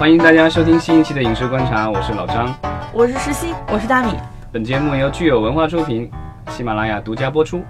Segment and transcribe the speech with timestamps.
[0.00, 2.58] 欢迎大家收听新一期的影视观察，我是老张。
[2.90, 4.18] 我是石溪，我是大米。
[4.50, 6.10] 本节目由具有文化出品，
[6.48, 7.62] 喜马拉雅独家播出。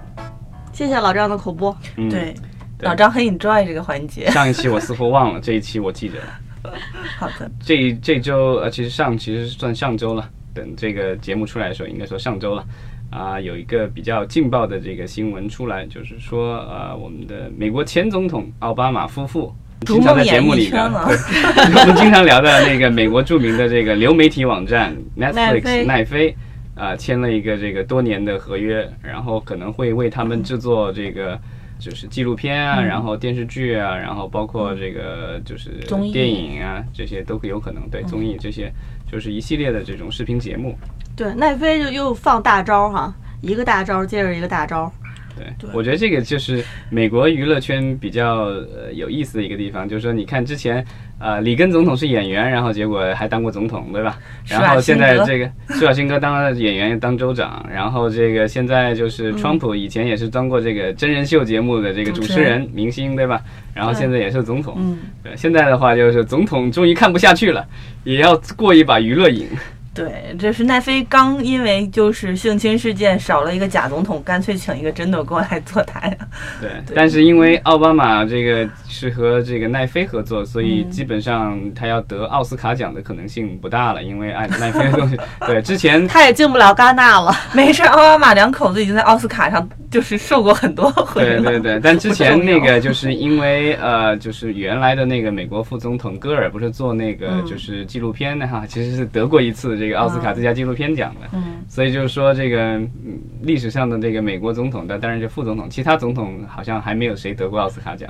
[0.71, 1.77] 谢谢老张的口播。
[1.97, 2.33] 嗯，对，
[2.77, 4.27] 对老张很 enjoy 这个环节。
[4.31, 6.73] 上一期我似乎忘了， 这一期我记着了。
[7.19, 10.29] 好的，这这周呃，其实上其实算上周了。
[10.53, 12.63] 等这个节目出来的时候，应该说上周了。
[13.09, 19.53] 啊、有一个比较劲爆的这个新闻出来，就是说呃，我们的美国前总统奥巴马夫妇。
[19.85, 26.35] 逐经常在节目里聊，圈了对，我们经常聊的那个美国著名的这个流媒体网站 Netflix 奈飞，
[26.75, 31.39] 啊、签了一个这个多年的合约，然后可能会为他们制作这个
[31.79, 35.71] 就是纪录片啊，然后电视剧啊，然后包括这个就是
[36.13, 37.89] 电影啊，这些都有可能。
[37.89, 38.71] 对综艺这些
[39.11, 40.77] 就是一系列的这种视频节目。
[41.15, 44.91] 对，奈飞就又放大招哈，一个大招接着一个大招。
[45.37, 50.85] 对，对我觉得这个就是美国娱乐圈比较呃有意思的一个地方，就是说，你看之前
[51.19, 54.17] 呃里根总统是演员，然后结果还当过总统，对吧？
[54.47, 63.41] 然后现在这个施瓦辛格当了演员，当州长，然后这个现在嗯就是川普以前也是当过这个真人秀节目的这个主主持持人、明星，对吧？
[63.73, 64.75] 然后现在也是总统。
[64.77, 67.65] 嗯，对，现在的话就是总统终于看不下去了，
[68.03, 69.47] 也要过一把娱乐瘾。
[69.93, 76.17] 对，这是奈飞刚因为就是性侵事件少了一个假总统，干脆请一个真的过来坐台。
[76.61, 87.35] 对，但是因为奥巴马这个是和这个奈飞合作，所以基本上他要得奥斯卡奖的可能性不大了，因为爱奈飞的东西，对，之前 他也进不了戛纳了。
[87.51, 91.43] 没事，奥巴马两口子已经在奥斯卡上就是受过很多回了。
[91.43, 101.27] 对对对，但之前那个就是因为呃，就是原来的那个美国副总统戈尔不是做那个嗯就是纪录片的哈，其实是得过一次这个奥斯卡最佳纪录片奖的。
[101.33, 102.89] 嗯，所以就是说，这个嗯
[103.41, 108.09] 历史上的这个美国总统，但当然就副总统，其他总统好像还没有谁得过奥斯卡奖。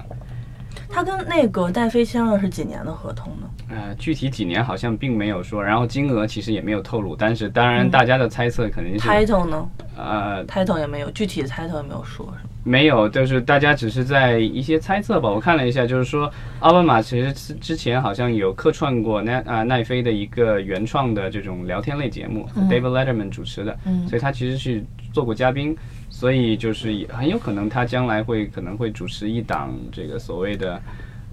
[0.91, 3.49] 他跟那个戴飞签了是几年的合同呢？
[3.69, 12.25] 呃，具体几年好像并没有说，然后金额其实也没有透露，但是当然大家的猜测肯定是、title 呢呃？title 也没有，具体的 title 也没有说。
[12.25, 15.27] 是吗没有，就是大家只是在一些猜测吧。
[15.27, 25.75] 我看了一下，就是说奥巴马其实之之前好像有客串过奈啊、奈飞的一个原创的这种聊天类节目、d a v i d Letterman 主持的，嗯所以他其实是做过嘉宾，
[26.11, 30.79] 所以就是也很有可能他将来会可能会主持一档这个所谓的。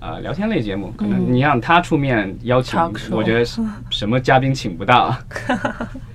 [0.00, 2.78] 呃，聊天类节目，可能你让他出面邀请
[3.10, 3.44] 我觉得
[3.90, 5.12] 什么嘉宾请不到。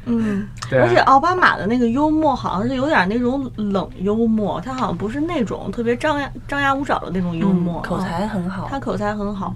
[0.05, 8.69] 嗯， 对啊而且奥巴马的那个幽默好像是有点那种冷幽默，他好像不是那种特别张牙张牙舞爪的那种幽默，口啊才很好。
[8.69, 9.53] 他口才很好。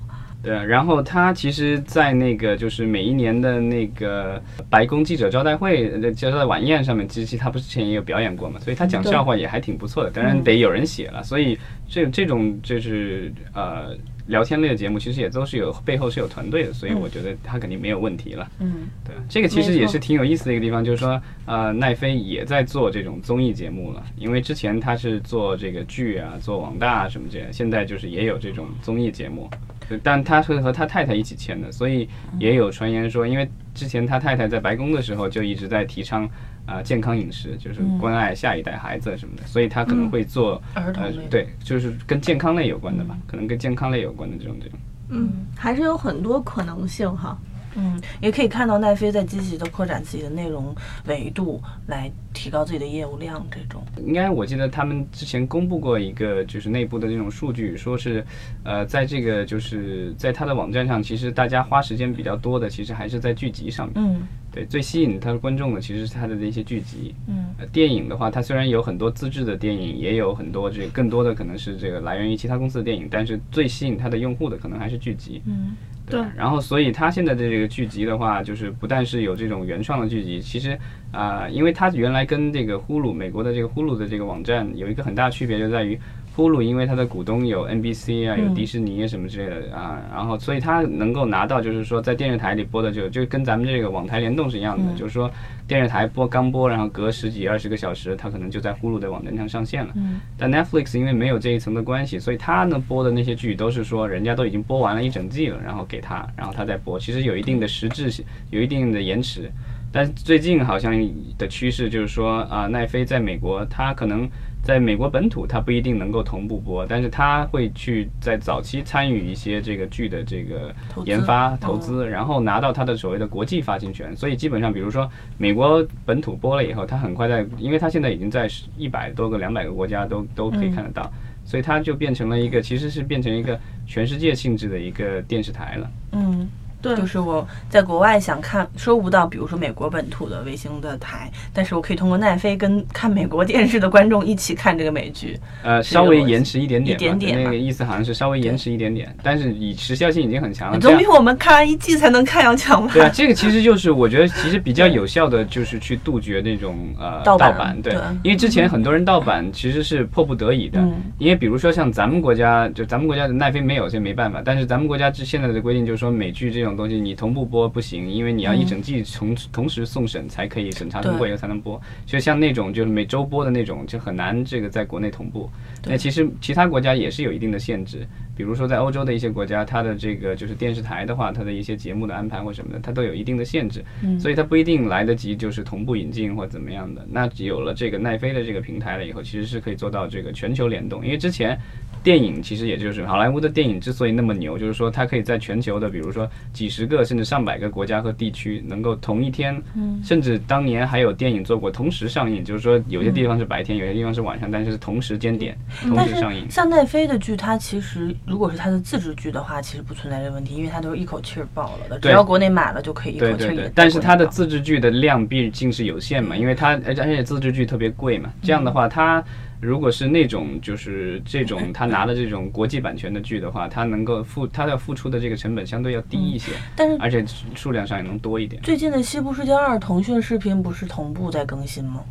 [0.47, 10.09] 对，然后他其实，在那个就是每一年的那个白宫记者招待会、呃招待晚宴上面，其实他不是之前也有表演过嘛，所以他讲笑话也还挺不错的。
[10.09, 11.59] 当然得有人写了，所以
[11.89, 13.93] 这这种就是呃
[14.27, 18.49] 聊天类的节目，其实也都是有背后是有团队的，所以我觉得他肯定没有问题了。
[18.59, 32.09] 嗯，对，这个其实也是挺有意思的一个地方，就是说，呃，奈飞也在做这种综艺节目了，因为之前他是做这个剧啊，做网大啊什么这些，现在就是也有这种综艺节目，对但他是和他太太一起签的，所以
[32.39, 36.29] 也有传言说，因为之前他太太在白宫的时候就一直在提倡
[36.65, 44.77] 啊、健康饮食，就是关爱下一代孩子什么的，所以他可能会做、呃儿童类，对，就是跟健康类有关的吧，可能跟健康类有关的这种这种。
[45.09, 47.37] 嗯，还是有很多可能性哈。
[47.77, 53.45] 嗯，也可以看到奈飞在积极的扩展自己的内容维度，来提高自己的业务量。
[53.49, 58.25] 这种，应该我记得他们之前公布过一个就是内部的这种数据，说是，
[58.63, 63.93] 呃，在这个就是在他的网站上，其实大家花时间比较多的，其实还是在剧集上面。
[63.97, 67.13] 嗯对，最吸引他的观众的其实是他的那些剧集。
[67.27, 75.43] 嗯呃，电影的话，它虽然有很多自制的电影，也有很多这更多的可能是这个来源于其他公司的电影，但是最吸引他的用户的可能还是剧集。
[75.45, 75.75] 嗯
[76.09, 76.21] 对。
[76.35, 80.77] 然后，所以它现在的这个剧集的话，就是不但是有这种原创的剧集，其实
[81.11, 85.99] 啊、因为它原来跟这个呼噜美国的这个呼噜的这个网站有一个很大区别，就在于
[86.37, 95.31] 呼噜因为它的股东有 NBC 啊，有嗯迪士尼啊什么之类的啊，然后所以它能够拿到就是说在电视台里播的就就跟咱们这个网台联动是一样的，就是说
[95.67, 99.91] 电视台播刚播，然后隔十几二十个小时，它可能就在呼噜的网站上上线了。
[99.95, 109.51] 嗯但 Netflix 因为没有这一层的关系，所以它呢播的那些剧都是说人家都已经播完了一整季了，然后给他，然后他再播，其实有一定的实质性，有一定的延迟。
[109.89, 110.93] 但最近好像
[111.37, 114.29] 的趋势就是说啊、奈飞在美国，它可能
[114.67, 120.75] 在美国本土它不一定能够同步播，但是它会去在早期参与一些这个剧的这个
[121.05, 124.13] 研发投资，然后拿到它的所谓的国际发行权。
[124.13, 131.09] 所以基本上，比如说美国本土播了以后，它很快在，因为它现在已经在一百多个、两百个国家都都可以看得到，
[131.45, 135.91] 所以它就变成了一个，其实是变成一个全世界性质的一个电视台了。
[136.11, 136.46] 嗯
[136.81, 145.39] 对就是我在国外想看收不到，比如说美国本土的卫星的台，但是我可以通过奈飞跟看美国电视的观众一起看这个美剧。
[145.63, 150.79] 呃，稍微延迟一点点，一点点那个意思好像是稍微延迟一点点，但是以时效性已经很强了。
[150.79, 152.93] 这样总比我们看完一季才能看要强吧？
[152.93, 175.49] 对啊，这个其实就是我觉得其实比较有效的，就是去杜绝那种 呃盗版版，对对，因为之前很多人盗版其实是迫不得已的，嗯因为比如说像咱们国家，就咱们国家的奈飞没有，这没办法，但是咱们国家之现在的规定就是说美剧这种东西你同步播不行，因为你要一整季同同时送审才可以审查通过以后才能播，所以像那种就是每周播的那种就很难这个在国内同步。
[175.85, 178.05] 那其实其他国家也是有一定的限制，
[178.35, 183.83] 比如说在欧洲的一些国家，它的这个就是电视台的话，它的一些节目的安排或什么的，它都有一定的限制，
[184.19, 187.05] 所以它不一定来得及就是同步引进或怎么样的。
[187.09, 191.57] 那有了这个奈飞的这个平台了以后，其实是可以做到这个全球联动，因为之前。
[192.03, 199.61] 电影其实也就是好莱坞的电影之所以那么牛，就是说它可以在全球的，比如说几十个甚至上百个国家和地区，能够同一天，
[200.03, 206.43] 甚至当年还有电影做过同时上映，就是说有些地方是白天，有些地方是晚上，但是是同时间点同时上映。
[206.45, 206.51] 是。
[206.51, 213.55] 像奈飞的剧，它其实如果是它的自制剧的话，其实不存在这个问题，因为它都是一口气儿爆了的，只要国内买了就可以一口对对对。
[213.55, 219.23] 气儿但是它的自制剧的量毕竟是有限嘛，因为它而且而且自制剧特别贵嘛，这样的话它。
[219.59, 227.25] 如果是那种就是这种 他拿的这种国际版权的剧的话，他能够付他要付出的这个成本相对要低一些，爆 但是而且
[227.55, 228.61] 数量上也能多一点。
[228.61, 232.01] 最近的《西部世界二》，腾讯视频不是同步在更新吗？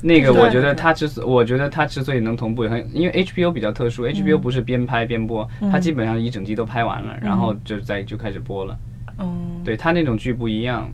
[0.00, 8.78] 那个我觉得它之所我觉得它之所以能同步，也很因为 HBO 比较特殊，HBO 嗯不是边拍边播，它基本上一整集都拍完了，然后就在就开始播了。
[9.18, 10.88] 嗯，对它那种剧不一样，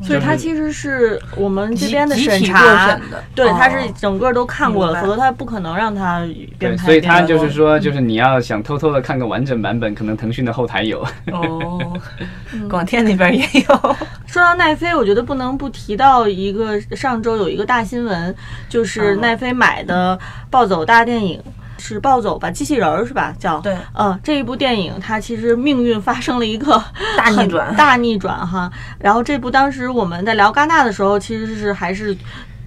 [0.00, 6.20] 所以它其实是我们这边的审查审，的，对，哦它是整个都看过了，否则它不可能让它
[6.58, 11.00] 边对，拍所以它就是说，就是你要想偷偷的看个完整版本，可能腾讯的后台有。
[11.32, 12.00] 哦，
[12.70, 13.96] 广电那边也有，
[14.26, 18.34] 说到奈飞，我觉得不能不提到一个上周有一个大新闻，
[18.68, 20.16] 就是嗯奈飞买的
[20.48, 21.38] 《暴走大电影》。
[21.78, 23.34] 是暴走吧，机器人儿是吧？
[23.38, 26.82] 叫对嗯，这一部电影它其实命运发生了一个
[27.16, 28.70] 大逆转大逆转哈。
[28.98, 32.16] 然后这部当时我们在聊戛纳的时候，其实是还是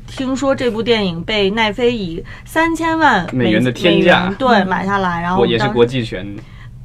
[0.07, 6.35] 听说这部电影被奈飞以三千万美元的天价美元对买下来，然后我也是当国际权，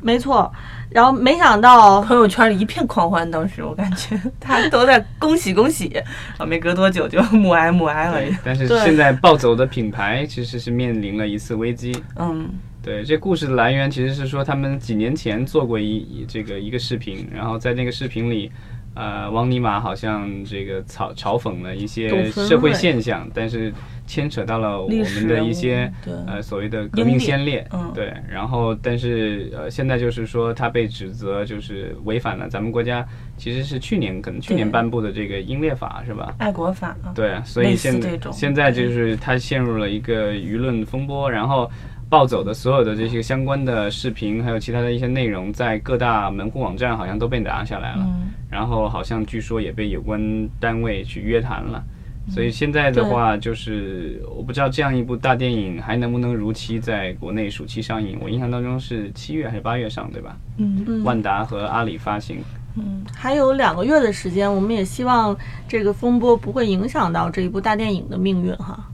[0.06, 0.52] 没错。
[0.88, 4.16] 然后没想到朋友圈里一片狂欢，当时我感觉。
[4.38, 5.92] 大家都在恭喜恭喜，
[6.38, 12.00] 啊，没隔多久就默哀默哀了，但是现在暴走的品牌其实是面临了一次危机。
[12.14, 12.48] 嗯。
[12.80, 18.52] 对，这故事的来源其实是说他们几年前做过一一这个一个视频，然后在那个视频里，
[18.96, 23.72] 呃，汪尼玛好像这个嘲嘲讽了一些社会现象，但是
[24.06, 25.92] 牵扯到了我们的一些
[26.26, 33.06] 呃所谓的革命先烈，嗯对，然后但是呃现在就是说他被指责就是违反了咱们国家
[33.36, 36.34] 其实是去年可能去年颁布的这个英烈法是吧？
[36.38, 38.00] 爱国法啊，对，所以现
[38.32, 41.70] 现在就是他陷入了一个舆论风波，然后
[42.08, 51.82] 暴走的所有的这些相关的视频，还有其他的一些内容，在各大门户网站好像都被拿下来了，嗯然后好像据说也被有关单位去约谈了。
[51.88, 51.92] 嗯
[52.28, 58.18] 所以现在的话，就是我不知道这样一部大电影还能不能如期在国内暑期上映。
[58.20, 60.36] 我印象当中是七月还是八月上，对吧？
[60.56, 62.38] 嗯嗯万达和阿里发行。
[62.74, 65.36] 嗯，还有两个月的时间，我们也希望
[65.68, 68.84] 这个风波不会影响到这一部大电影的命运哈。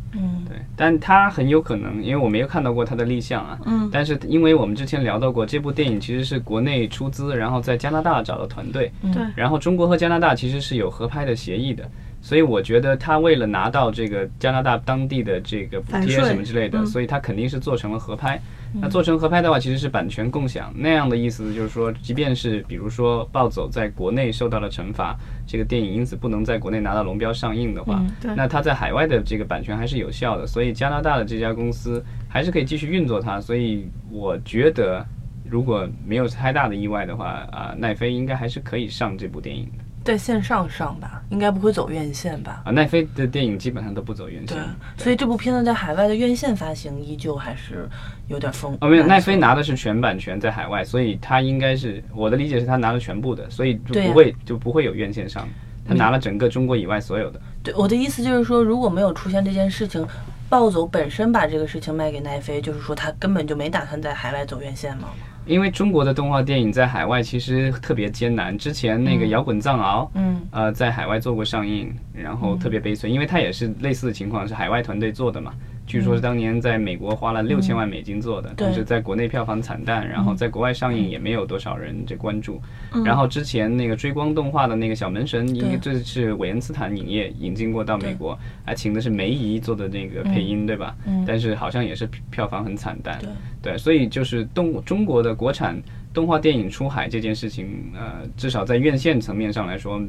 [0.76, 3.58] 但他很有可能，因为我没有看到过他的立项啊。
[3.66, 3.88] 嗯。
[3.92, 8.90] 但是因为我们之前聊到过，这部电影其实是国内出资，然后在加拿大找的团队，
[9.34, 11.88] 然后中国和加拿大其实是有合拍的协议的，
[12.20, 16.86] 所以我觉得他为了拿到这个加拿大当地的这个补贴什么之类的，嗯。
[16.86, 18.40] 所以他肯定是做成了合拍。
[18.80, 33.40] 那做成合拍的话，其实是版权共享，那样的意思就是说，即便是比如说暴走在国内受到了惩罚，这个电影因此不能在国内拿到龙标上映的话，嗯那它在海外的这个版权还是有效的，所以加拿大的这家公司还是可以继续运作它。
[33.40, 35.04] 所以我觉得，
[35.44, 39.84] 如果没有太大的意外的话，啊、奈飞应该还是可以上这部电影的。
[40.04, 42.62] 在线上上吧，应该不会走院线吧？
[42.64, 44.66] 啊，奈飞的电影基本上都不走院线对线。，
[44.96, 47.88] 所以这部片子在海外的院线发行依旧还是
[48.28, 48.76] 有点风。
[48.80, 55.48] 哦，没有，奈飞拿的是全版权在海外，所以他应该是我的理解是他拿了全部的，所以就不会、就不会有院线上，
[55.86, 57.40] 他拿了整个中国以外所有的。
[57.62, 60.06] 对，我的意思就是说，如果没有出现这件事情，
[60.48, 65.08] 暴走本身把这个事情卖给奈飞，就是说他根本就没打算在海外走院线嘛。
[65.46, 70.40] 因为中国的动画电影在海外其实特别艰难，之前那个《摇滚藏獒》嗯。
[70.50, 75.52] 呃，在海外做过上映，然后特别悲催，因为它也是类似的情况，是海外团队做的嘛。
[75.86, 82.60] 据说是当年在美国花了六千万美金做的，但是在国内票房惨淡，然后在国外上映也没有多少人这关注。
[83.04, 90.96] 然后之前那个追光动画的那个小门神，应该这是韦恩斯坦影业引进过到美国，还请的是梅姨做的那个配音，对吧？
[91.26, 93.20] 但是好像也是票房很惨淡。
[93.60, 95.80] 对，所以就是动中国的国产
[96.14, 100.00] 动画电影出海这件事情，呃，至少在院线层面上来说，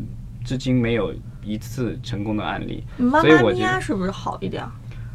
[0.45, 1.13] 至今没有
[1.43, 2.83] 一次成功的案例。
[2.97, 4.63] 所以我觉得是不是好一点？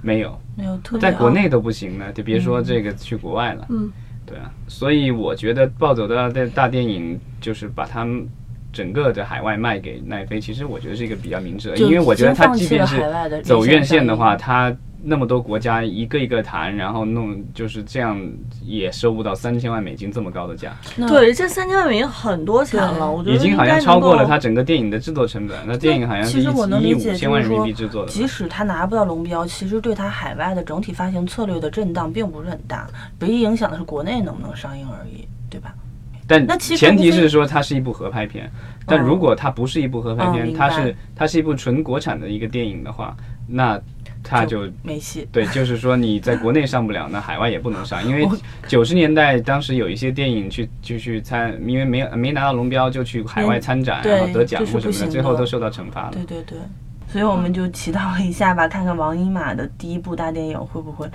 [0.00, 3.66] 没有，没有特在国内都不行呢，就别说这个去国外了。
[3.70, 3.90] 嗯，
[4.24, 8.28] 对啊，所以我觉得暴走的大大电影就是把他们
[8.72, 13.02] 整个的海外卖给奈飞，其实我觉得是一个比较明智的，因为我觉得他即便是
[13.42, 14.74] 走院线的话，他。
[15.00, 18.20] 那么多国家一个一个谈，然后弄就是这样，
[18.64, 20.76] 也收不到三千万美金这么高的价。
[21.06, 25.56] 对，这三千万美金很多钱了，我觉得已经好像超过了他整个电影的制作成本。
[25.64, 26.42] 那电影好像是一
[26.88, 28.10] 亿五千万人民币制作的。
[28.10, 32.88] 即使他拿不到龙标，其实对他海外的整体发行策略的震荡并不是很大，
[33.20, 35.72] 唯一影响的是国内能不能上映而已，对吧？
[36.28, 38.48] 但前提是说它是一部合拍片。
[38.86, 43.16] 但如果它不是一部合拍片，它是它是一部纯国产的一个电影的话，
[43.48, 43.80] 那。
[44.20, 48.28] 它就没戏，对，就是说你在国内上不了，那海外也不能上，因为
[48.66, 56.10] 九十年代当时有一些电影去就去参，因为没有没拿到龙标就去海外参展，然后得奖或什么的，最后都受到惩罚了。
[56.12, 56.58] 对对对，
[57.10, 61.08] 所以我们就祈祷一下吧，看看王一马的第一部大电影会不会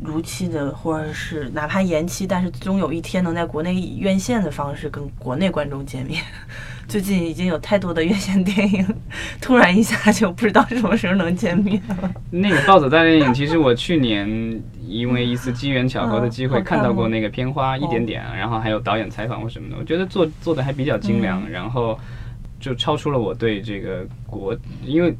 [0.00, 6.22] 如期的，或者是哪怕延期，但是终有一天能在国内以院线的方式跟国内观众见面。
[6.88, 8.86] 最近已经有太多的院线电影，
[9.42, 12.10] 突然一下就不知道什么时候能见面了。
[12.30, 14.26] 那个《暴走大电影》，其实我去年
[14.86, 21.98] 因为一次机缘巧合的机会看到过那个片花一点点，然后还有导演采访或什么的，我觉得做做的还比较精良，然后
[22.58, 25.14] 就超出了我对这个国，因为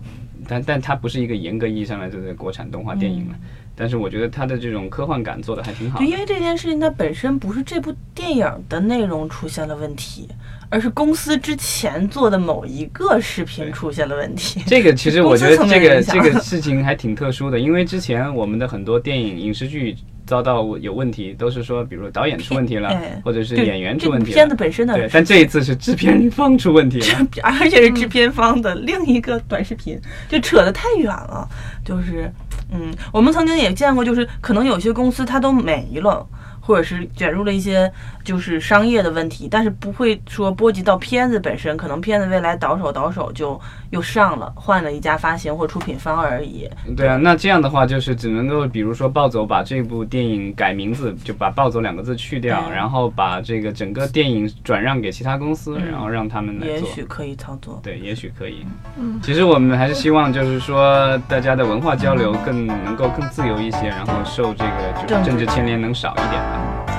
[0.48, 3.34] 但但它不是一个严格意义上来说的国产动画电影了。
[3.76, 5.98] 但是我觉得它的这种科幻感做的还挺好。
[6.00, 10.26] 对，因为这件事情它本身不是这部电影的内容出现了问题。
[10.70, 14.62] 而是公司之前做的某一个视频出现了问题。
[14.66, 19.96] 这个其实我觉得这个这个事情还挺特殊的，因为之前我们的很多电影影视剧
[20.28, 22.94] 遭到有问题，都是说比如导演出问题了，
[23.24, 24.34] 或者是演员出问题了。
[24.34, 31.48] 片子本身的对，但这一次是制片方出问题了， 而且是制片方的另一个短视频，就扯得太远了。
[31.82, 32.30] 就是
[32.70, 36.24] 嗯，我们曾经也见过，就是可能有些公司它都没了。
[36.68, 37.90] 或者是卷入了一些
[38.22, 43.58] 就是商业的问题，但是不会说波及到片子本身，可能片子未来倒手倒手就
[43.88, 46.68] 又上了，换了一家发行或出品方而已。
[46.94, 56.76] 对啊，那这样的话就是只能够，比如说暴走把这部电影改名字，就把暴走两个字去掉，然后把这个整个电影转让给其他公司，然后让他们来做。
[56.76, 57.80] 也许可以操作。
[57.82, 58.66] 对，也许可以。
[58.98, 66.57] 嗯，其实我们还是希望就是说大家的文化交流更能够更自由一些，然后受这个就是政治牵连能少一点的。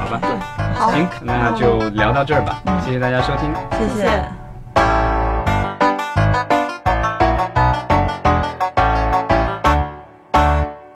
[0.10, 2.62] 好吧，对，行，那就聊到这儿吧。
[2.84, 4.39] 谢谢大家收听，谢谢。